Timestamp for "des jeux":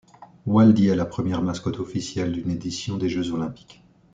2.97-3.33